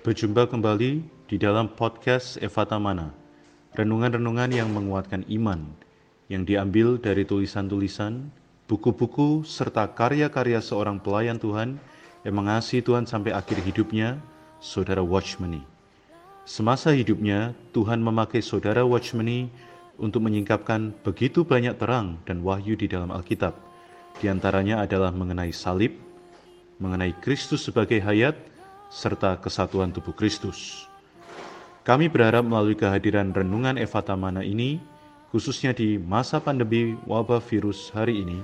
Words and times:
Berjumpa 0.00 0.48
kembali 0.48 1.04
di 1.28 1.36
dalam 1.36 1.68
podcast 1.76 2.40
Evata 2.40 2.80
Mana, 2.80 3.12
renungan-renungan 3.76 4.48
yang 4.48 4.72
menguatkan 4.72 5.28
iman, 5.28 5.60
yang 6.32 6.48
diambil 6.48 6.96
dari 6.96 7.28
tulisan-tulisan, 7.28 8.32
buku-buku, 8.64 9.44
serta 9.44 9.92
karya-karya 9.92 10.64
seorang 10.64 10.96
pelayan 11.04 11.36
Tuhan 11.36 11.76
yang 12.24 12.32
mengasihi 12.32 12.80
Tuhan 12.80 13.04
sampai 13.04 13.36
akhir 13.36 13.60
hidupnya, 13.60 14.16
Saudara 14.56 15.04
Watchmeni. 15.04 15.60
Semasa 16.48 16.96
hidupnya, 16.96 17.52
Tuhan 17.76 18.00
memakai 18.00 18.40
Saudara 18.40 18.88
Watchmeni 18.88 19.52
untuk 20.00 20.24
menyingkapkan 20.24 20.96
begitu 21.04 21.44
banyak 21.44 21.76
terang 21.76 22.16
dan 22.24 22.40
wahyu 22.40 22.72
di 22.72 22.88
dalam 22.88 23.12
Alkitab. 23.12 23.52
Di 24.16 24.32
antaranya 24.32 24.80
adalah 24.80 25.12
mengenai 25.12 25.52
salib, 25.52 25.92
mengenai 26.80 27.12
Kristus 27.20 27.68
sebagai 27.68 28.00
hayat, 28.00 28.48
serta 28.90 29.38
kesatuan 29.38 29.94
tubuh 29.94 30.12
Kristus. 30.12 30.90
Kami 31.86 32.10
berharap 32.12 32.44
melalui 32.44 32.76
kehadiran 32.76 33.32
renungan 33.32 33.80
Evata 33.80 34.18
Mana 34.18 34.44
ini, 34.44 34.82
khususnya 35.32 35.72
di 35.72 35.96
masa 35.96 36.42
pandemi 36.42 36.98
wabah 37.08 37.40
virus 37.40 37.88
hari 37.94 38.20
ini, 38.20 38.42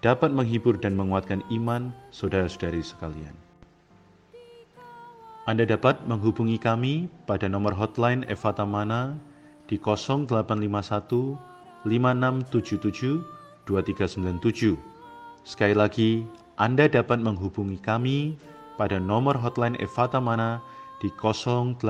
dapat 0.00 0.32
menghibur 0.32 0.78
dan 0.78 0.96
menguatkan 0.96 1.44
iman 1.52 1.92
saudara-saudari 2.14 2.80
sekalian. 2.80 3.34
Anda 5.46 5.68
dapat 5.68 6.02
menghubungi 6.08 6.58
kami 6.58 7.06
pada 7.28 7.46
nomor 7.46 7.74
hotline 7.76 8.24
Evata 8.26 8.64
Mana 8.64 9.14
di 9.66 9.76
0851 9.78 11.36
5677 11.86 13.22
2397. 13.66 14.74
Sekali 15.46 15.74
lagi, 15.74 16.26
Anda 16.58 16.90
dapat 16.90 17.22
menghubungi 17.22 17.78
kami 17.78 18.34
pada 18.76 19.00
nomor 19.00 19.40
hotline 19.40 19.76
Evata 19.80 20.20
Mana 20.20 20.60
di 21.00 21.08
0851 21.12 21.80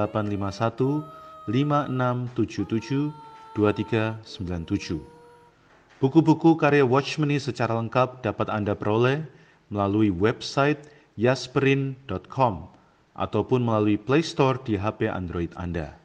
5677 1.46 3.10
2397. 3.54 5.02
Buku-buku 5.96 6.60
karya 6.60 6.84
Watchmeni 6.84 7.40
secara 7.40 7.72
lengkap 7.80 8.20
dapat 8.20 8.52
Anda 8.52 8.76
peroleh 8.76 9.24
melalui 9.72 10.12
website 10.12 10.84
yasperin.com 11.16 12.68
ataupun 13.16 13.60
melalui 13.64 13.96
Play 13.96 14.20
Store 14.20 14.60
di 14.60 14.76
HP 14.76 15.08
Android 15.08 15.50
Anda. 15.56 15.96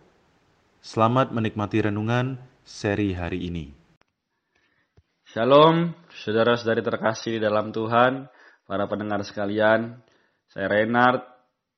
Selamat 0.79 1.35
menikmati 1.35 1.83
renungan 1.83 2.39
seri 2.63 3.11
hari 3.11 3.51
ini. 3.51 3.75
Shalom, 5.27 5.91
saudara-saudari 6.11 6.83
terkasih 6.83 7.39
dalam 7.39 7.71
Tuhan, 7.75 8.31
para 8.67 8.87
pendengar 8.87 9.23
sekalian. 9.27 9.99
Saya 10.51 10.67
Renard 10.67 11.23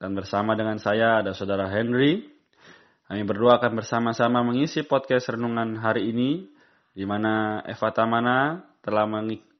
dan 0.01 0.17
bersama 0.17 0.57
dengan 0.57 0.81
saya 0.81 1.21
ada 1.21 1.37
saudara 1.37 1.69
Henry. 1.69 2.25
Kami 3.05 3.21
berdua 3.21 3.61
akan 3.61 3.77
bersama-sama 3.77 4.41
mengisi 4.41 4.81
podcast 4.81 5.29
renungan 5.29 5.77
hari 5.77 6.09
ini 6.09 6.49
di 6.97 7.05
mana 7.05 7.61
Eva 7.69 7.93
Tamana 7.93 8.65
telah 8.81 9.05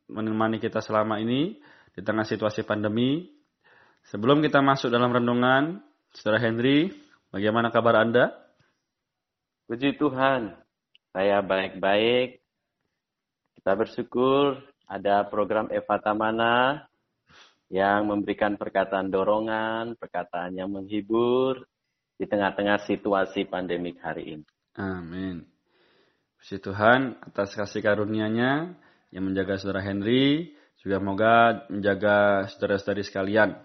menemani 0.09 0.58
kita 0.58 0.81
selama 0.81 1.22
ini 1.22 1.61
di 1.94 2.02
tengah 2.02 2.25
situasi 2.25 2.66
pandemi. 2.66 3.30
Sebelum 4.09 4.41
kita 4.41 4.66
masuk 4.66 4.89
dalam 4.89 5.14
renungan, 5.14 5.86
Saudara 6.09 6.41
Henry, 6.41 6.89
bagaimana 7.30 7.69
kabar 7.69 8.02
Anda? 8.02 8.34
Puji 9.69 9.94
Tuhan, 9.94 10.58
saya 11.14 11.45
baik-baik. 11.45 12.41
Kita 13.61 13.78
bersyukur 13.78 14.58
ada 14.89 15.22
program 15.30 15.69
Eva 15.69 16.02
Tamana 16.02 16.89
yang 17.73 18.05
memberikan 18.05 18.53
perkataan 18.53 19.09
dorongan, 19.09 19.97
perkataan 19.97 20.53
yang 20.53 20.69
menghibur 20.69 21.66
di 22.13 22.29
tengah-tengah 22.29 22.85
situasi 22.85 23.50
pandemik 23.50 23.97
hari 23.97 24.38
ini. 24.38 24.45
Amin. 24.78 25.41
Puji 26.38 26.61
Tuhan 26.61 27.17
atas 27.25 27.57
kasih 27.57 27.81
karunia-Nya 27.81 28.78
yang 29.09 29.23
menjaga 29.25 29.57
saudara 29.57 29.81
Henry, 29.81 30.53
juga 30.78 31.01
semoga 31.01 31.66
menjaga 31.73 32.45
saudara-saudari 32.53 33.01
sekalian. 33.01 33.57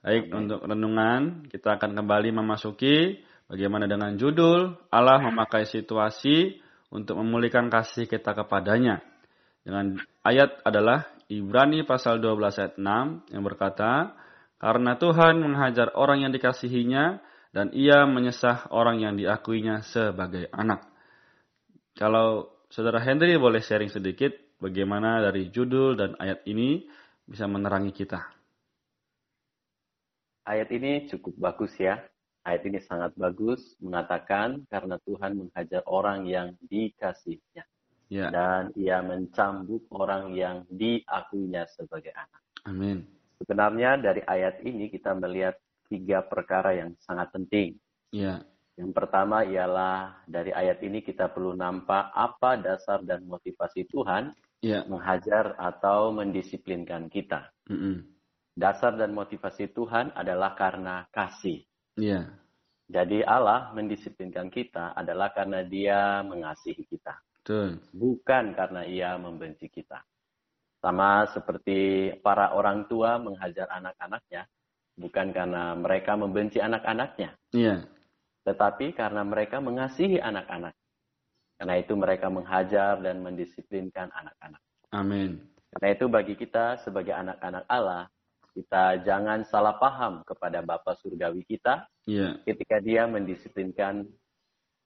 Baik, 0.00 0.32
Amin. 0.32 0.48
untuk 0.48 0.60
renungan 0.64 1.20
kita 1.52 1.76
akan 1.76 1.92
kembali 1.92 2.32
memasuki 2.32 3.20
bagaimana 3.52 3.84
dengan 3.84 4.16
judul 4.16 4.80
Allah 4.88 5.20
memakai 5.20 5.68
situasi 5.68 6.56
untuk 6.88 7.20
memulihkan 7.20 7.68
kasih 7.68 8.08
kita 8.08 8.32
kepadanya. 8.32 9.04
Dengan 9.60 9.98
ayat 10.24 10.62
adalah 10.64 11.15
Ibrani 11.26 11.82
pasal 11.82 12.22
12 12.22 12.60
ayat 12.62 12.74
6 12.78 13.34
yang 13.34 13.42
berkata, 13.42 14.14
Karena 14.62 14.94
Tuhan 14.94 15.42
menghajar 15.42 15.90
orang 15.98 16.22
yang 16.22 16.32
dikasihinya 16.32 17.18
dan 17.50 17.74
ia 17.74 18.06
menyesah 18.06 18.70
orang 18.70 19.02
yang 19.02 19.18
diakuinya 19.18 19.82
sebagai 19.82 20.46
anak. 20.54 20.86
Kalau 21.98 22.54
saudara 22.70 23.02
Henry 23.02 23.34
boleh 23.36 23.58
sharing 23.58 23.90
sedikit 23.90 24.32
bagaimana 24.62 25.18
dari 25.18 25.50
judul 25.50 25.98
dan 25.98 26.14
ayat 26.22 26.46
ini 26.46 26.86
bisa 27.26 27.50
menerangi 27.50 27.90
kita. 27.90 28.22
Ayat 30.46 30.70
ini 30.70 31.10
cukup 31.10 31.34
bagus 31.42 31.74
ya. 31.74 32.06
Ayat 32.46 32.62
ini 32.70 32.78
sangat 32.78 33.18
bagus 33.18 33.74
mengatakan 33.82 34.62
karena 34.70 34.94
Tuhan 35.02 35.34
menghajar 35.34 35.82
orang 35.90 36.30
yang 36.30 36.54
dikasihnya 36.62 37.66
ya. 38.10 38.30
dan 38.30 38.70
ia 38.78 39.02
mencambuk 39.02 39.86
orang 39.94 40.34
yang 40.34 40.62
diakuinya 40.70 41.66
sebagai 41.70 42.14
anak. 42.14 42.42
Amin. 42.66 43.06
Sebenarnya 43.36 44.00
dari 44.00 44.22
ayat 44.24 44.64
ini 44.64 44.88
kita 44.88 45.12
melihat 45.12 45.60
tiga 45.86 46.24
perkara 46.24 46.74
yang 46.74 46.96
sangat 47.04 47.30
penting. 47.30 47.76
Ya. 48.10 48.42
Yang 48.76 48.92
pertama 48.92 49.40
ialah 49.44 50.20
dari 50.28 50.52
ayat 50.52 50.84
ini 50.84 51.00
kita 51.00 51.32
perlu 51.32 51.56
nampak 51.56 52.12
apa 52.12 52.60
dasar 52.60 53.00
dan 53.04 53.24
motivasi 53.24 53.88
Tuhan 53.88 54.36
ya. 54.60 54.84
menghajar 54.84 55.56
atau 55.56 56.12
mendisiplinkan 56.12 57.08
kita. 57.08 57.48
Mm 57.72 57.76
-mm. 57.76 57.96
Dasar 58.56 58.96
dan 58.96 59.12
motivasi 59.12 59.72
Tuhan 59.72 60.12
adalah 60.16 60.56
karena 60.56 61.04
kasih. 61.12 61.64
Ya. 61.96 62.36
Jadi 62.86 63.24
Allah 63.26 63.74
mendisiplinkan 63.74 64.48
kita 64.52 64.94
adalah 64.94 65.34
karena 65.34 65.64
Dia 65.66 66.22
mengasihi 66.22 66.86
kita. 66.86 67.16
Betul. 67.46 67.78
Bukan 67.94 68.58
karena 68.58 68.82
ia 68.82 69.14
membenci 69.14 69.70
kita. 69.70 70.02
Sama 70.82 71.30
seperti 71.30 72.10
para 72.18 72.50
orang 72.50 72.90
tua 72.90 73.22
menghajar 73.22 73.70
anak-anaknya, 73.70 74.50
bukan 74.98 75.30
karena 75.30 75.78
mereka 75.78 76.18
membenci 76.18 76.58
anak-anaknya. 76.58 77.38
Iya. 77.54 77.86
Tetapi 78.42 78.98
karena 78.98 79.22
mereka 79.22 79.62
mengasihi 79.62 80.18
anak-anak. 80.18 80.74
Karena 81.54 81.74
itu 81.78 81.94
mereka 81.94 82.26
menghajar 82.34 82.98
dan 82.98 83.22
mendisiplinkan 83.22 84.10
anak-anak. 84.10 84.62
Amin. 84.90 85.38
Karena 85.70 85.88
itu 85.94 86.10
bagi 86.10 86.34
kita 86.34 86.82
sebagai 86.82 87.14
anak-anak 87.14 87.62
Allah, 87.70 88.10
kita 88.58 89.06
jangan 89.06 89.46
salah 89.46 89.78
paham 89.78 90.26
kepada 90.26 90.66
Bapa 90.66 90.98
Surgawi 90.98 91.46
kita 91.46 91.86
yeah. 92.10 92.42
ketika 92.42 92.82
dia 92.82 93.06
mendisiplinkan 93.06 94.02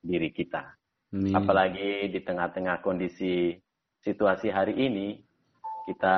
diri 0.05 0.29
kita. 0.29 0.77
Ini. 1.11 1.35
Apalagi 1.35 2.07
di 2.07 2.21
tengah-tengah 2.23 2.79
kondisi 2.87 3.59
situasi 3.99 4.47
hari 4.47 4.79
ini, 4.79 5.19
kita 5.91 6.17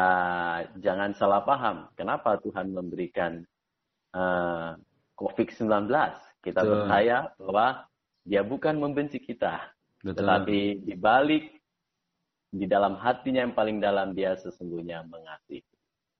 jangan 0.84 1.16
salah 1.16 1.40
paham. 1.48 1.88
Kenapa 1.96 2.36
Tuhan 2.44 2.76
memberikan 2.76 3.40
uh, 4.12 4.76
COVID-19? 5.16 5.88
Kita 6.42 6.60
Betul. 6.60 6.72
percaya 6.76 7.16
bahwa 7.40 7.88
Dia 8.22 8.42
bukan 8.44 8.78
membenci 8.78 9.18
kita, 9.18 9.72
Betul. 10.04 10.22
tetapi 10.22 10.58
di 10.84 10.94
balik 10.94 11.44
di 12.52 12.68
dalam 12.68 13.00
hatinya 13.00 13.48
yang 13.48 13.56
paling 13.56 13.80
dalam 13.80 14.12
Dia 14.12 14.36
sesungguhnya 14.36 15.08
mengasihi. 15.08 15.64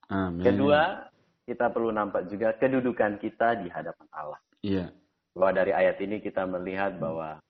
Amin. 0.09 0.43
Kedua, 0.43 1.13
kita 1.43 1.69
perlu 1.69 1.91
nampak 1.91 2.31
juga 2.31 2.55
kedudukan 2.55 3.19
kita 3.19 3.59
di 3.59 3.67
hadapan 3.67 4.07
Allah. 4.15 4.39
Iya. 4.63 4.95
Bahwa 5.35 5.51
dari 5.51 5.71
ayat 5.75 5.99
ini 5.99 6.23
kita 6.23 6.47
melihat 6.47 6.95
bahwa 6.97 7.42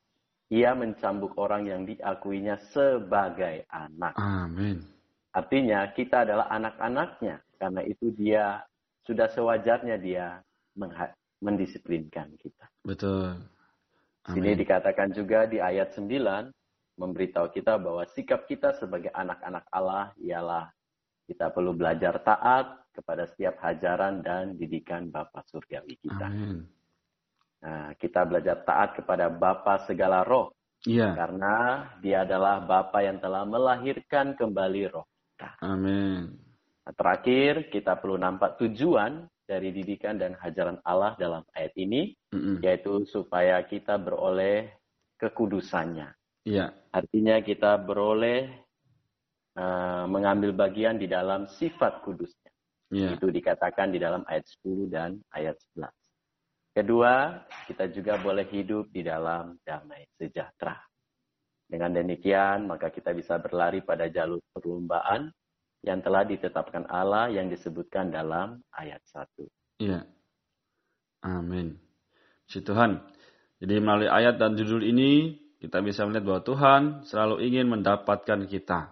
ia 0.54 0.78
mencambuk 0.78 1.34
orang 1.42 1.66
yang 1.66 1.82
diakuinya 1.82 2.62
sebagai 2.70 3.66
anak. 3.74 4.14
Amin. 4.22 4.86
Artinya 5.34 5.90
kita 5.98 6.30
adalah 6.30 6.46
anak-anaknya. 6.54 7.42
Karena 7.58 7.82
itu 7.82 8.14
dia 8.14 8.62
sudah 9.02 9.34
sewajarnya 9.34 9.98
dia 9.98 10.38
mendisiplinkan 11.42 12.38
kita. 12.38 12.70
Betul. 12.86 13.42
Amin. 14.30 14.38
Ini 14.46 14.52
dikatakan 14.62 15.10
juga 15.10 15.50
di 15.50 15.58
ayat 15.58 15.98
9 15.98 16.54
memberitahu 17.02 17.50
kita 17.50 17.82
bahwa 17.82 18.06
sikap 18.14 18.46
kita 18.46 18.78
sebagai 18.78 19.10
anak-anak 19.10 19.66
Allah 19.74 20.14
ialah 20.22 20.70
kita 21.26 21.50
perlu 21.50 21.74
belajar 21.74 22.22
taat 22.22 22.94
kepada 22.94 23.26
setiap 23.26 23.58
hajaran 23.58 24.22
dan 24.22 24.54
didikan 24.54 25.10
Bapa 25.10 25.42
surgawi 25.50 25.98
kita. 25.98 26.30
Amin. 26.30 26.70
Nah, 27.64 27.96
kita 27.96 28.28
belajar 28.28 28.60
taat 28.68 29.00
kepada 29.00 29.32
Bapa 29.32 29.88
segala 29.88 30.28
roh. 30.28 30.52
Iya. 30.84 31.16
Karena 31.16 31.88
dia 32.04 32.28
adalah 32.28 32.60
Bapa 32.60 33.00
yang 33.00 33.24
telah 33.24 33.48
melahirkan 33.48 34.36
kembali 34.36 34.84
roh 34.92 35.08
Amin. 35.60 36.40
Nah, 36.84 36.94
terakhir, 36.96 37.72
kita 37.72 38.00
perlu 38.00 38.20
nampak 38.20 38.60
tujuan 38.60 39.28
dari 39.44 39.72
didikan 39.76 40.16
dan 40.20 40.36
hajaran 40.40 40.80
Allah 40.84 41.16
dalam 41.20 41.44
ayat 41.56 41.74
ini, 41.80 42.16
mm-hmm. 42.32 42.64
yaitu 42.64 43.04
supaya 43.08 43.60
kita 43.64 44.00
beroleh 44.00 44.72
kekudusannya. 45.20 46.12
Yeah. 46.44 46.76
Artinya 46.92 47.40
kita 47.40 47.80
beroleh 47.80 48.52
uh, 49.56 50.06
mengambil 50.12 50.52
bagian 50.52 51.00
di 51.00 51.08
dalam 51.08 51.48
sifat 51.48 52.04
kudusnya. 52.04 52.52
Yeah. 52.92 53.16
Itu 53.16 53.32
dikatakan 53.32 53.96
di 53.96 54.00
dalam 54.00 54.28
ayat 54.28 54.44
10 54.64 54.92
dan 54.92 55.24
ayat 55.32 55.56
11. 55.80 55.88
Kedua, 56.74 57.38
kita 57.70 57.86
juga 57.94 58.18
boleh 58.18 58.50
hidup 58.50 58.90
di 58.90 59.06
dalam 59.06 59.62
damai 59.62 60.10
sejahtera. 60.18 60.74
Dengan 61.70 61.94
demikian, 61.94 62.66
maka 62.66 62.90
kita 62.90 63.14
bisa 63.14 63.38
berlari 63.38 63.86
pada 63.86 64.10
jalur 64.10 64.42
perlombaan 64.50 65.30
yang 65.86 66.02
telah 66.02 66.26
ditetapkan 66.26 66.90
Allah 66.90 67.30
yang 67.30 67.46
disebutkan 67.46 68.10
dalam 68.10 68.58
ayat 68.74 69.06
1. 69.06 69.86
Iya. 69.86 70.02
Amin. 71.22 71.78
Si 72.50 72.66
Tuhan. 72.66 73.06
Jadi 73.62 73.76
melalui 73.80 74.10
ayat 74.10 74.42
dan 74.42 74.58
judul 74.58 74.82
ini 74.82 75.40
kita 75.62 75.80
bisa 75.80 76.04
melihat 76.04 76.26
bahwa 76.28 76.42
Tuhan 76.44 76.82
selalu 77.08 77.36
ingin 77.48 77.70
mendapatkan 77.70 78.50
kita. 78.50 78.92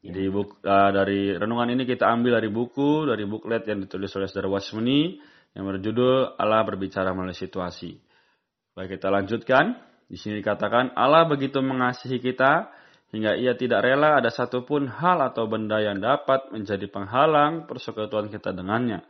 Ya. 0.00 0.14
Jadi 0.14 0.30
buku, 0.30 0.54
uh, 0.64 0.90
dari 0.94 1.34
renungan 1.34 1.68
ini 1.74 1.82
kita 1.84 2.08
ambil 2.08 2.40
dari 2.40 2.48
buku, 2.48 3.10
dari 3.10 3.26
buklet 3.26 3.66
yang 3.66 3.84
ditulis 3.84 4.08
oleh 4.16 4.30
Saudara 4.30 4.48
Wasmini 4.48 5.20
yang 5.56 5.64
berjudul 5.64 6.36
Allah 6.36 6.62
berbicara 6.66 7.14
melalui 7.16 7.36
situasi. 7.36 7.96
Baik 8.76 8.98
kita 8.98 9.08
lanjutkan. 9.10 9.74
Di 10.08 10.16
sini 10.16 10.40
dikatakan 10.40 10.96
Allah 10.96 11.28
begitu 11.28 11.60
mengasihi 11.60 12.16
kita 12.22 12.72
hingga 13.12 13.36
ia 13.36 13.52
tidak 13.56 13.84
rela 13.84 14.16
ada 14.20 14.32
satupun 14.32 14.88
hal 14.88 15.20
atau 15.20 15.44
benda 15.44 15.80
yang 15.80 16.00
dapat 16.00 16.48
menjadi 16.52 16.88
penghalang 16.88 17.68
persekutuan 17.68 18.32
kita 18.32 18.56
dengannya. 18.56 19.04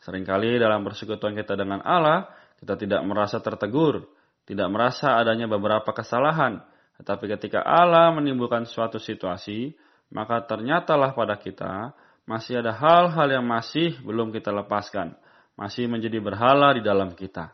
Seringkali 0.00 0.56
dalam 0.56 0.86
persekutuan 0.86 1.34
kita 1.34 1.58
dengan 1.58 1.82
Allah, 1.82 2.30
kita 2.62 2.78
tidak 2.78 3.02
merasa 3.04 3.42
tertegur, 3.42 4.06
tidak 4.46 4.68
merasa 4.70 5.18
adanya 5.18 5.50
beberapa 5.50 5.90
kesalahan. 5.92 6.62
Tetapi 7.02 7.24
ketika 7.36 7.60
Allah 7.66 8.14
menimbulkan 8.14 8.64
suatu 8.64 8.96
situasi, 8.96 9.74
maka 10.14 10.46
ternyatalah 10.46 11.12
pada 11.12 11.36
kita 11.36 11.92
masih 12.24 12.62
ada 12.62 12.72
hal-hal 12.72 13.28
yang 13.28 13.44
masih 13.44 13.98
belum 14.00 14.32
kita 14.32 14.54
lepaskan 14.54 15.18
masih 15.58 15.90
menjadi 15.90 16.22
berhala 16.22 16.70
di 16.78 16.86
dalam 16.86 17.18
kita. 17.18 17.50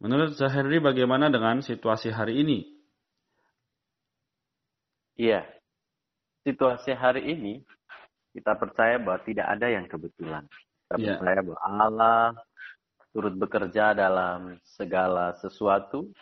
Menurut 0.00 0.32
Zahiri 0.32 0.80
bagaimana 0.80 1.28
dengan 1.28 1.60
situasi 1.60 2.08
hari 2.08 2.40
ini? 2.40 2.64
Iya, 5.16 5.44
situasi 6.44 6.96
hari 6.96 7.36
ini 7.36 7.60
kita 8.32 8.56
percaya 8.56 9.00
bahwa 9.00 9.20
tidak 9.24 9.48
ada 9.48 9.66
yang 9.68 9.84
kebetulan. 9.88 10.44
Kita 10.88 10.96
yeah. 11.00 11.16
percaya 11.16 11.40
bahwa 11.44 11.60
Allah 11.64 12.20
turut 13.16 13.32
bekerja 13.36 13.96
dalam 13.96 14.60
segala 14.76 15.32
sesuatu 15.40 16.12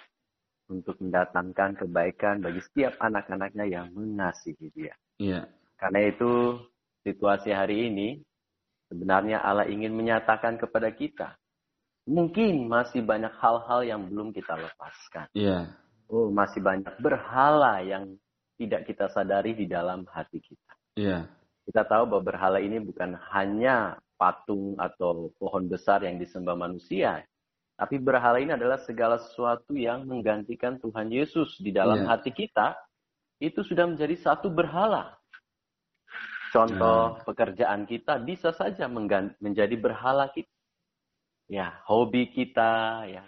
untuk 0.70 0.94
mendatangkan 1.02 1.74
kebaikan 1.82 2.38
bagi 2.38 2.62
setiap 2.62 2.94
anak-anaknya 3.02 3.66
yang 3.66 3.86
mengasihi 3.90 4.70
dia. 4.70 4.94
Yeah. 5.18 5.50
Karena 5.74 6.06
itu 6.06 6.62
situasi 7.02 7.50
hari 7.50 7.90
ini 7.90 8.22
Sebenarnya 8.94 9.42
Allah 9.42 9.66
ingin 9.66 9.90
menyatakan 9.90 10.54
kepada 10.54 10.86
kita, 10.94 11.34
mungkin 12.06 12.70
masih 12.70 13.02
banyak 13.02 13.34
hal-hal 13.42 13.82
yang 13.82 14.06
belum 14.06 14.30
kita 14.30 14.54
lepaskan. 14.54 15.26
Yeah. 15.34 15.74
Oh, 16.06 16.30
masih 16.30 16.62
banyak 16.62 16.94
berhala 17.02 17.82
yang 17.82 18.14
tidak 18.54 18.86
kita 18.86 19.10
sadari 19.10 19.58
di 19.58 19.66
dalam 19.66 20.06
hati 20.14 20.38
kita. 20.38 20.72
Yeah. 20.94 21.26
Kita 21.66 21.82
tahu 21.90 22.06
bahwa 22.06 22.22
berhala 22.22 22.62
ini 22.62 22.78
bukan 22.78 23.18
hanya 23.34 23.98
patung 24.14 24.78
atau 24.78 25.34
pohon 25.42 25.66
besar 25.66 26.06
yang 26.06 26.22
disembah 26.22 26.54
manusia, 26.54 27.26
tapi 27.74 27.98
berhala 27.98 28.38
ini 28.38 28.54
adalah 28.54 28.78
segala 28.78 29.18
sesuatu 29.18 29.74
yang 29.74 30.06
menggantikan 30.06 30.78
Tuhan 30.78 31.10
Yesus 31.10 31.58
di 31.58 31.74
dalam 31.74 32.06
yeah. 32.06 32.14
hati 32.14 32.30
kita. 32.30 32.78
Itu 33.42 33.66
sudah 33.66 33.90
menjadi 33.90 34.14
satu 34.14 34.46
berhala. 34.54 35.18
Contoh 36.54 37.18
hmm. 37.18 37.26
pekerjaan 37.26 37.82
kita 37.82 38.22
bisa 38.22 38.54
saja 38.54 38.86
menjadi 39.42 39.74
berhala 39.74 40.30
kita. 40.30 40.46
Ya, 41.50 41.82
hobi 41.90 42.30
kita, 42.30 43.04
ya, 43.10 43.26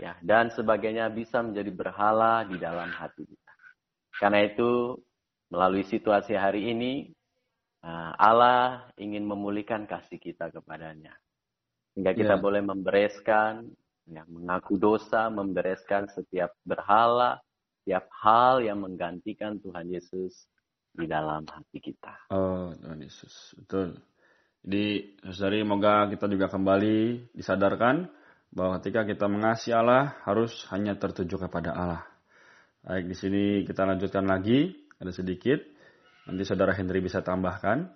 ya, 0.00 0.16
dan 0.24 0.48
sebagainya 0.48 1.12
bisa 1.12 1.44
menjadi 1.44 1.68
berhala 1.70 2.48
di 2.48 2.56
dalam 2.56 2.88
hati 2.88 3.28
kita. 3.28 3.52
Karena 4.16 4.48
itu, 4.48 4.96
melalui 5.52 5.84
situasi 5.84 6.34
hari 6.34 6.72
ini, 6.72 7.12
uh, 7.84 8.16
Allah 8.16 8.88
ingin 8.96 9.28
memulihkan 9.28 9.84
kasih 9.84 10.18
kita 10.18 10.48
kepadanya. 10.50 11.14
Sehingga 11.92 12.16
kita 12.16 12.34
yeah. 12.40 12.42
boleh 12.42 12.64
membereskan, 12.64 13.70
ya, 14.08 14.24
mengaku 14.26 14.80
dosa, 14.80 15.30
membereskan 15.30 16.10
setiap 16.10 16.50
berhala, 16.66 17.38
setiap 17.84 18.08
hal 18.24 18.64
yang 18.64 18.82
menggantikan 18.82 19.62
Tuhan 19.62 19.92
Yesus 19.92 20.48
di 20.94 21.06
dalam 21.10 21.42
hati 21.42 21.78
kita. 21.82 22.30
Oh, 22.30 22.70
Tuhan 22.78 23.02
Yesus. 23.02 23.58
Betul. 23.58 23.98
Jadi, 24.64 25.18
saudari, 25.28 25.60
moga 25.66 26.08
kita 26.08 26.24
juga 26.30 26.46
kembali 26.48 27.30
disadarkan 27.34 28.08
bahwa 28.54 28.78
ketika 28.80 29.02
kita 29.04 29.26
mengasihi 29.26 29.74
Allah 29.74 30.16
harus 30.24 30.64
hanya 30.70 30.94
tertuju 30.94 31.36
kepada 31.36 31.74
Allah. 31.74 32.06
Baik, 32.86 33.10
di 33.10 33.16
sini 33.18 33.44
kita 33.66 33.82
lanjutkan 33.84 34.24
lagi, 34.24 34.72
ada 34.96 35.10
sedikit. 35.10 35.58
Nanti 36.30 36.42
saudara 36.46 36.72
Henry 36.72 37.02
bisa 37.02 37.20
tambahkan. 37.20 37.90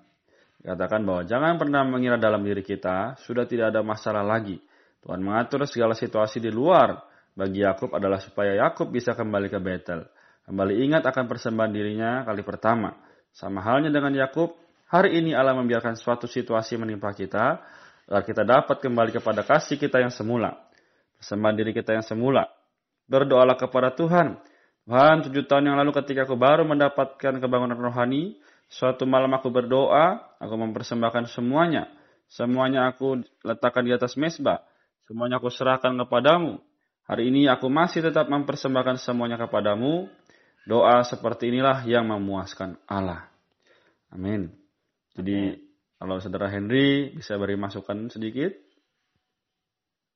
Katakan 0.59 1.07
bahwa 1.07 1.23
jangan 1.23 1.55
pernah 1.55 1.87
mengira 1.87 2.19
dalam 2.19 2.43
diri 2.43 2.67
kita 2.67 3.15
sudah 3.23 3.47
tidak 3.47 3.71
ada 3.71 3.81
masalah 3.87 4.27
lagi. 4.27 4.59
Tuhan 4.99 5.23
mengatur 5.23 5.63
segala 5.71 5.95
situasi 5.95 6.43
di 6.43 6.51
luar 6.51 6.99
bagi 7.39 7.63
Yakub 7.63 7.95
adalah 7.95 8.19
supaya 8.19 8.59
Yakub 8.59 8.91
bisa 8.91 9.15
kembali 9.15 9.47
ke 9.47 9.59
Betel. 9.63 10.03
Kembali 10.49 10.81
ingat 10.81 11.05
akan 11.05 11.29
persembahan 11.29 11.69
dirinya 11.69 12.25
kali 12.25 12.41
pertama. 12.41 12.97
Sama 13.37 13.61
halnya 13.61 13.93
dengan 13.93 14.17
Yakub, 14.17 14.57
hari 14.89 15.21
ini 15.21 15.37
Allah 15.37 15.53
membiarkan 15.53 15.93
suatu 15.93 16.25
situasi 16.25 16.81
menimpa 16.81 17.13
kita, 17.13 17.61
agar 18.09 18.25
kita 18.25 18.49
dapat 18.49 18.81
kembali 18.81 19.13
kepada 19.13 19.45
kasih 19.45 19.77
kita 19.77 20.01
yang 20.01 20.09
semula. 20.09 20.57
Persembahan 21.21 21.53
diri 21.53 21.77
kita 21.77 21.93
yang 21.93 22.01
semula. 22.01 22.49
Berdoalah 23.05 23.61
kepada 23.61 23.93
Tuhan. 23.93 24.41
Tuhan, 24.89 25.29
tujuh 25.29 25.45
tahun 25.45 25.69
yang 25.69 25.77
lalu 25.85 25.93
ketika 26.01 26.25
aku 26.25 26.41
baru 26.41 26.65
mendapatkan 26.65 27.45
kebangunan 27.45 27.77
rohani, 27.77 28.41
suatu 28.73 29.05
malam 29.05 29.29
aku 29.37 29.53
berdoa, 29.53 30.33
aku 30.41 30.55
mempersembahkan 30.57 31.29
semuanya. 31.29 31.93
Semuanya 32.25 32.89
aku 32.89 33.21
letakkan 33.45 33.85
di 33.85 33.93
atas 33.93 34.17
mesbah. 34.17 34.65
Semuanya 35.05 35.45
aku 35.45 35.53
serahkan 35.53 35.93
kepadamu. 36.09 36.57
Hari 37.05 37.29
ini 37.29 37.53
aku 37.53 37.69
masih 37.69 38.01
tetap 38.01 38.33
mempersembahkan 38.33 38.97
semuanya 38.97 39.37
kepadamu. 39.37 40.09
Doa 40.69 41.01
seperti 41.01 41.49
inilah 41.49 41.81
yang 41.89 42.13
memuaskan 42.13 42.77
Allah. 42.85 43.25
Amin. 44.13 44.53
Jadi 45.17 45.57
kalau 45.97 46.21
saudara 46.21 46.53
Henry 46.53 47.09
bisa 47.17 47.41
beri 47.41 47.57
masukan 47.57 48.13
sedikit. 48.13 48.53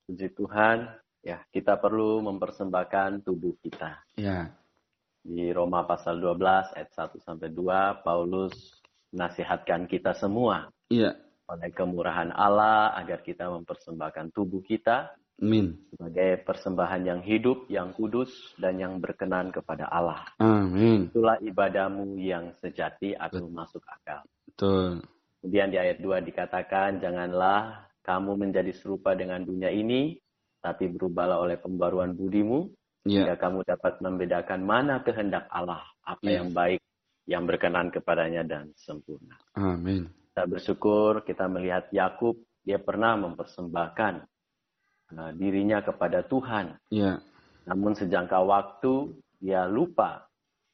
Puji 0.04 0.28
Tuhan, 0.36 0.92
ya 1.24 1.40
kita 1.48 1.80
perlu 1.80 2.20
mempersembahkan 2.28 3.24
tubuh 3.24 3.56
kita. 3.64 4.04
Ya. 4.20 4.52
Di 5.24 5.48
Roma 5.56 5.88
pasal 5.88 6.20
12 6.20 6.76
ayat 6.76 6.90
1 6.92 7.16
sampai 7.24 7.48
2 7.48 8.04
Paulus 8.04 8.52
nasihatkan 9.08 9.88
kita 9.88 10.12
semua. 10.12 10.68
Iya. 10.92 11.16
Oleh 11.48 11.72
kemurahan 11.72 12.28
Allah 12.28 12.92
agar 13.00 13.24
kita 13.24 13.48
mempersembahkan 13.48 14.36
tubuh 14.36 14.60
kita 14.60 15.16
Amin. 15.42 15.74
Sebagai 15.90 16.46
persembahan 16.46 17.02
yang 17.02 17.20
hidup, 17.26 17.66
yang 17.66 17.90
kudus, 17.90 18.30
dan 18.62 18.78
yang 18.78 19.02
berkenan 19.02 19.50
kepada 19.50 19.90
Allah. 19.90 20.22
Amin. 20.38 21.10
Itulah 21.10 21.42
ibadahmu 21.42 22.14
yang 22.22 22.54
sejati 22.62 23.18
atau 23.18 23.50
Betul. 23.50 23.58
masuk 23.58 23.82
akal. 23.90 24.22
Betul. 24.46 25.02
Kemudian 25.42 25.74
di 25.74 25.78
ayat 25.82 25.98
2 25.98 26.22
dikatakan, 26.22 27.02
janganlah 27.02 27.90
kamu 28.06 28.38
menjadi 28.38 28.70
serupa 28.70 29.18
dengan 29.18 29.42
dunia 29.42 29.74
ini, 29.74 30.14
tapi 30.62 30.86
berubahlah 30.86 31.42
oleh 31.42 31.58
pembaruan 31.58 32.14
budimu, 32.14 32.70
ya. 33.02 33.26
sehingga 33.26 33.36
kamu 33.42 33.66
dapat 33.66 33.98
membedakan 33.98 34.62
mana 34.62 35.02
kehendak 35.02 35.50
Allah, 35.50 35.82
apa 36.06 36.22
ya. 36.22 36.38
yang 36.38 36.54
baik, 36.54 36.78
yang 37.26 37.42
berkenan 37.50 37.90
kepadanya 37.90 38.46
dan 38.46 38.70
sempurna. 38.78 39.34
Amin. 39.58 40.06
Kita 40.30 40.46
bersyukur 40.46 41.26
kita 41.26 41.50
melihat 41.50 41.90
Yakub, 41.90 42.38
dia 42.62 42.78
pernah 42.78 43.18
mempersembahkan 43.18 44.31
uh, 45.16 45.32
dirinya 45.36 45.80
kepada 45.84 46.24
Tuhan. 46.26 46.76
Yeah. 46.88 47.20
Namun 47.68 47.94
sejangka 47.94 48.42
waktu 48.42 49.14
dia 49.38 49.66
lupa. 49.66 50.26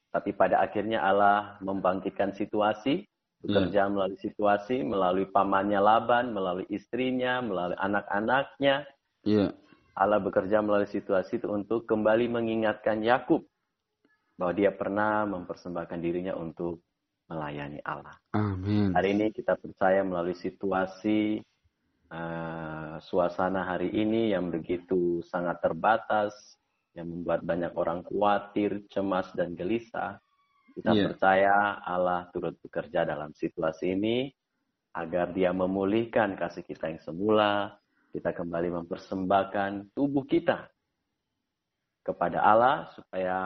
Tapi 0.08 0.32
pada 0.32 0.64
akhirnya 0.64 1.04
Allah 1.04 1.60
membangkitkan 1.60 2.32
situasi, 2.32 3.04
bekerja 3.44 3.86
yeah. 3.86 3.92
melalui 3.92 4.18
situasi, 4.18 4.80
melalui 4.82 5.28
pamannya 5.28 5.78
Laban, 5.78 6.32
melalui 6.32 6.64
istrinya, 6.72 7.44
melalui 7.44 7.76
anak-anaknya. 7.76 8.88
Yeah. 9.22 9.52
Allah 9.98 10.22
bekerja 10.22 10.62
melalui 10.62 10.88
situasi 10.88 11.42
itu 11.42 11.50
untuk 11.50 11.84
kembali 11.84 12.30
mengingatkan 12.30 13.02
Yakub 13.02 13.44
bahwa 14.38 14.52
dia 14.54 14.70
pernah 14.70 15.26
mempersembahkan 15.26 15.98
dirinya 15.98 16.38
untuk 16.38 16.86
melayani 17.28 17.82
Allah. 17.82 18.14
Amin. 18.32 18.94
Hari 18.94 19.12
ini 19.12 19.34
kita 19.34 19.58
percaya 19.58 20.00
melalui 20.06 20.38
situasi 20.38 21.42
uh, 22.12 22.96
suasana 23.00 23.64
hari 23.64 23.92
ini 23.92 24.32
yang 24.32 24.48
begitu 24.48 25.20
sangat 25.24 25.60
terbatas, 25.60 26.58
yang 26.96 27.08
membuat 27.08 27.44
banyak 27.46 27.72
orang 27.78 28.02
khawatir, 28.04 28.84
cemas, 28.90 29.30
dan 29.36 29.54
gelisah. 29.54 30.18
Kita 30.74 30.94
yeah. 30.94 31.06
percaya 31.10 31.56
Allah 31.82 32.26
turut 32.30 32.54
bekerja 32.62 33.06
dalam 33.06 33.34
situasi 33.34 33.94
ini 33.98 34.30
agar 34.94 35.30
dia 35.30 35.54
memulihkan 35.54 36.34
kasih 36.34 36.66
kita 36.66 36.90
yang 36.90 37.02
semula, 37.02 37.76
kita 38.10 38.34
kembali 38.34 38.82
mempersembahkan 38.82 39.94
tubuh 39.94 40.26
kita 40.26 40.66
kepada 42.02 42.40
Allah 42.40 42.88
supaya 42.96 43.36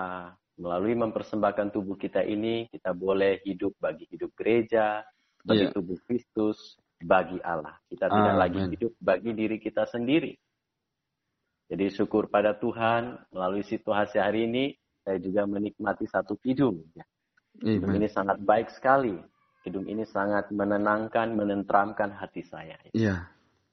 melalui 0.54 0.94
mempersembahkan 0.94 1.74
tubuh 1.74 1.98
kita 1.98 2.22
ini 2.22 2.70
kita 2.70 2.94
boleh 2.94 3.42
hidup 3.42 3.74
bagi 3.82 4.06
hidup 4.12 4.30
gereja, 4.38 5.02
bagi 5.42 5.66
yeah. 5.68 5.74
tubuh 5.74 5.98
Kristus, 6.06 6.78
bagi 7.02 7.38
Allah. 7.42 7.76
Kita 7.86 8.08
Amen. 8.08 8.16
tidak 8.16 8.36
lagi 8.38 8.60
hidup 8.74 8.92
bagi 8.98 9.30
diri 9.34 9.56
kita 9.58 9.84
sendiri. 9.86 10.32
Jadi 11.72 11.88
syukur 11.88 12.28
pada 12.28 12.52
Tuhan 12.56 13.16
melalui 13.32 13.64
situasi 13.64 14.20
hari 14.20 14.44
ini 14.48 14.64
saya 15.02 15.18
juga 15.18 15.48
menikmati 15.48 16.06
satu 16.06 16.38
kidung. 16.38 16.84
Ya. 16.94 17.04
Kidung 17.58 17.94
ini 17.96 18.08
sangat 18.08 18.38
baik 18.40 18.70
sekali. 18.72 19.16
Kidung 19.62 19.86
ini 19.86 20.02
sangat 20.06 20.50
menenangkan, 20.50 21.32
menentramkan 21.34 22.10
hati 22.14 22.42
saya. 22.42 22.78
Iya. 22.94 23.30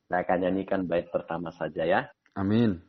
Saya 0.09 0.21
akan 0.25 0.38
nyanyikan 0.41 0.86
bait 0.89 1.09
pertama 1.09 1.53
saja 1.53 1.86
ya. 1.86 2.01
Amin. 2.38 2.81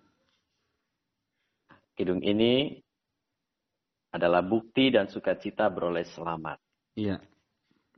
Kidung 1.97 2.25
ini 2.25 2.81
adalah 4.11 4.41
bukti 4.41 4.89
dan 4.89 5.07
sukacita 5.09 5.69
beroleh 5.69 6.05
selamat. 6.07 6.59
Iya. 6.97 7.21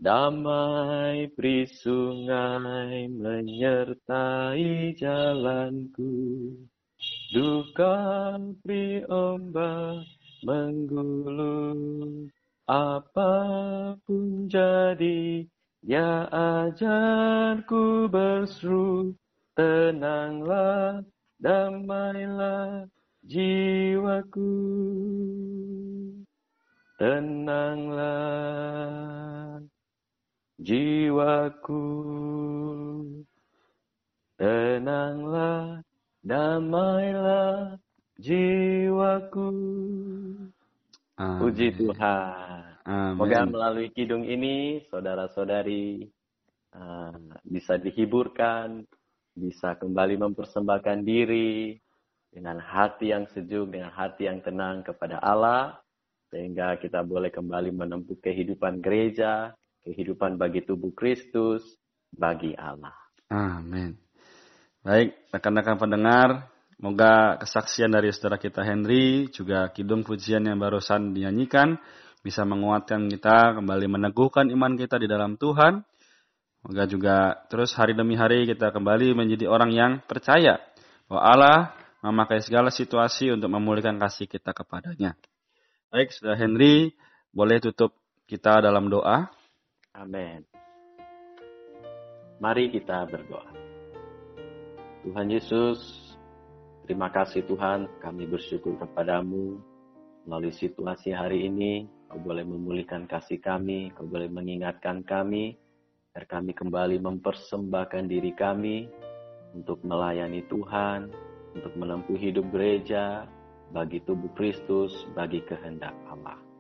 Damai 0.02 1.30
pri 1.30 1.62
sungai 1.62 3.06
menyertai 3.06 4.98
jalanku. 4.98 6.10
Duka 7.30 8.34
pri 8.66 9.06
ombak 9.06 10.02
menggulung. 10.42 12.26
Apa 12.66 13.94
pun 14.02 14.50
jadi, 14.50 15.46
ya 15.86 16.26
ajarku 16.34 18.10
berseru. 18.10 19.14
Tenanglah, 19.54 21.06
damailah, 21.38 22.90
jiwaku. 23.22 24.50
Tenanglah 26.98 28.42
jiwaku. 30.62 31.84
Tenanglah, 34.38 35.82
damailah 36.22 37.76
jiwaku. 38.18 39.50
Amin. 41.20 41.38
Puji 41.38 41.68
Tuhan. 41.76 42.62
Amin. 42.82 43.14
Semoga 43.14 43.40
melalui 43.46 43.88
kidung 43.94 44.26
ini, 44.26 44.82
saudara-saudari 44.90 46.08
uh, 46.74 47.14
bisa 47.46 47.78
dihiburkan, 47.78 48.82
bisa 49.36 49.76
kembali 49.78 50.18
mempersembahkan 50.18 51.04
diri, 51.06 51.78
dengan 52.32 52.56
hati 52.58 53.12
yang 53.12 53.28
sejuk, 53.28 53.68
dengan 53.68 53.92
hati 53.92 54.24
yang 54.24 54.40
tenang 54.40 54.80
kepada 54.80 55.20
Allah, 55.20 55.76
sehingga 56.32 56.80
kita 56.80 57.04
boleh 57.04 57.28
kembali 57.28 57.70
menempuh 57.76 58.16
kehidupan 58.24 58.80
gereja, 58.80 59.52
kehidupan 59.82 60.38
bagi 60.38 60.62
tubuh 60.62 60.94
Kristus, 60.94 61.62
bagi 62.12 62.54
Allah. 62.54 62.94
Amin. 63.32 63.96
Baik, 64.82 65.14
rekan-rekan 65.30 65.78
pendengar, 65.78 66.50
semoga 66.74 67.38
kesaksian 67.38 67.94
dari 67.94 68.10
saudara 68.10 68.36
kita 68.36 68.66
Henry, 68.66 69.30
juga 69.30 69.70
kidung 69.70 70.02
pujian 70.02 70.42
yang 70.42 70.58
barusan 70.58 71.14
dinyanyikan, 71.14 71.78
bisa 72.22 72.42
menguatkan 72.42 73.06
kita, 73.06 73.58
kembali 73.58 73.86
meneguhkan 73.86 74.50
iman 74.50 74.74
kita 74.74 74.98
di 74.98 75.06
dalam 75.06 75.38
Tuhan. 75.38 75.86
Semoga 76.62 76.84
juga 76.86 77.16
terus 77.50 77.74
hari 77.74 77.98
demi 77.98 78.14
hari 78.14 78.46
kita 78.46 78.70
kembali 78.70 79.18
menjadi 79.18 79.50
orang 79.50 79.74
yang 79.74 79.92
percaya 80.06 80.62
bahwa 81.10 81.22
Allah 81.26 81.58
memakai 82.06 82.38
segala 82.38 82.70
situasi 82.70 83.34
untuk 83.34 83.50
memulihkan 83.50 83.98
kasih 83.98 84.30
kita 84.30 84.54
kepadanya. 84.54 85.18
Baik, 85.90 86.14
sudah 86.14 86.38
Henry, 86.38 86.94
boleh 87.34 87.58
tutup 87.58 87.98
kita 88.30 88.62
dalam 88.62 88.86
doa. 88.86 89.30
Amin. 89.92 90.40
Mari 92.40 92.72
kita 92.72 93.04
berdoa. 93.06 93.52
Tuhan 95.04 95.28
Yesus, 95.28 95.78
terima 96.88 97.12
kasih 97.12 97.44
Tuhan, 97.44 97.86
kami 98.00 98.24
bersyukur 98.26 98.78
kepadamu 98.80 99.60
melalui 100.24 100.54
situasi 100.54 101.12
hari 101.12 101.46
ini. 101.46 101.86
Kau 102.08 102.20
boleh 102.20 102.44
memulihkan 102.44 103.08
kasih 103.08 103.40
kami, 103.40 103.88
kau 103.96 104.04
boleh 104.04 104.28
mengingatkan 104.28 105.00
kami, 105.00 105.56
agar 106.12 106.40
kami 106.40 106.52
kembali 106.52 107.00
mempersembahkan 107.00 108.04
diri 108.04 108.36
kami 108.36 108.84
untuk 109.56 109.80
melayani 109.80 110.44
Tuhan, 110.48 111.08
untuk 111.56 111.72
menempuh 111.76 112.16
hidup 112.20 112.48
gereja 112.52 113.24
bagi 113.72 114.04
tubuh 114.04 114.28
Kristus, 114.36 114.92
bagi 115.16 115.40
kehendak 115.48 115.96
Allah. 116.08 116.51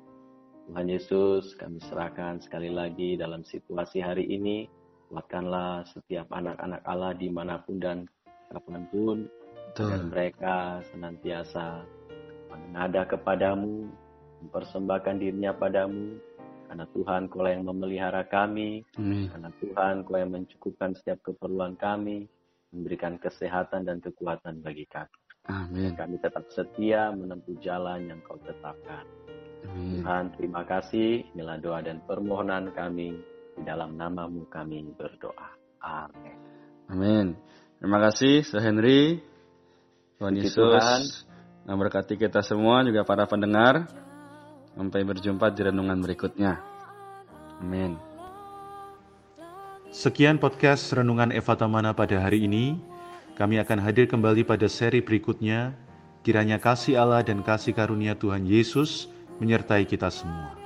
Tuhan 0.70 0.86
Yesus, 0.86 1.58
kami 1.58 1.82
serahkan 1.82 2.38
sekali 2.38 2.70
lagi 2.70 3.18
dalam 3.18 3.42
situasi 3.42 3.98
hari 3.98 4.28
ini. 4.30 4.70
Kuatkanlah 5.10 5.84
setiap 5.90 6.30
anak-anak 6.32 6.80
Allah 6.86 7.12
di 7.18 7.28
mana 7.28 7.60
pun 7.60 7.82
dan 7.82 8.06
kapan 8.48 8.86
pun. 8.88 9.18
Dan 9.72 10.12
mereka 10.12 10.84
senantiasa 10.92 11.82
mengada 12.52 13.08
kepadamu, 13.08 13.88
mempersembahkan 14.44 15.16
dirinya 15.18 15.52
padamu. 15.56 16.20
Karena 16.68 16.88
Tuhan 16.96 17.28
kau 17.28 17.44
yang 17.44 17.68
memelihara 17.68 18.24
kami. 18.24 18.80
Amin. 18.96 19.28
Karena 19.28 19.50
Tuhan 19.60 19.94
kau 20.08 20.16
yang 20.16 20.32
mencukupkan 20.32 20.96
setiap 20.96 21.20
keperluan 21.20 21.76
kami 21.76 22.30
memberikan 22.72 23.20
kesehatan 23.20 23.84
dan 23.84 24.00
kekuatan 24.00 24.64
bagi 24.64 24.88
kami. 24.88 25.12
Amin. 25.52 25.92
Kami 25.92 26.16
tetap 26.22 26.48
setia 26.48 27.12
menempuh 27.12 27.60
jalan 27.60 28.08
yang 28.08 28.20
kau 28.24 28.40
tetapkan. 28.40 29.04
Amin. 29.66 30.02
Tuhan, 30.02 30.24
terima 30.38 30.62
kasih. 30.66 31.26
Inilah 31.34 31.58
doa 31.62 31.78
dan 31.82 32.02
permohonan 32.02 32.74
kami. 32.74 33.14
Di 33.52 33.62
dalam 33.68 33.94
namamu 34.00 34.48
kami 34.48 34.82
berdoa. 34.96 35.48
Amin. 35.82 36.36
Amin. 36.88 37.26
Terima 37.78 37.98
kasih, 37.98 38.46
Sir 38.46 38.62
Henry. 38.62 39.20
Tuhan 40.16 40.38
Yesus 40.38 41.26
memberkati 41.66 42.14
kita 42.18 42.42
semua, 42.42 42.82
juga 42.86 43.02
para 43.02 43.26
pendengar. 43.26 43.86
Sampai 44.72 45.04
berjumpa 45.04 45.52
di 45.52 45.68
renungan 45.68 46.00
berikutnya. 46.00 46.62
Amin. 47.60 48.00
Sekian 49.92 50.40
podcast 50.40 50.88
Renungan 50.96 51.28
Eva 51.28 51.52
Tamana 51.52 51.92
pada 51.92 52.16
hari 52.24 52.48
ini. 52.48 52.80
Kami 53.36 53.60
akan 53.60 53.84
hadir 53.84 54.08
kembali 54.08 54.48
pada 54.48 54.64
seri 54.64 55.04
berikutnya. 55.04 55.76
Kiranya 56.24 56.56
kasih 56.56 56.96
Allah 56.96 57.20
dan 57.20 57.44
kasih 57.44 57.76
karunia 57.76 58.16
Tuhan 58.16 58.48
Yesus 58.48 59.12
menyertai 59.42 59.82
kita 59.82 60.06
semua. 60.06 60.61